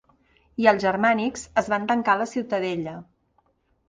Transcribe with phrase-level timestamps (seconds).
[0.63, 2.95] I els germànics es van tancar a la ciutadella.